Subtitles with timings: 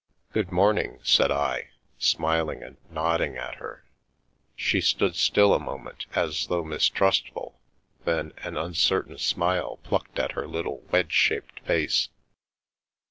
[0.33, 1.69] "Good morning/' said I,
[1.99, 3.85] smiling and nodding at her.
[4.55, 7.59] She stood still a moment, as though mistrustful,
[8.03, 12.09] then an uncertain smile plucked at her little wedge shaped face.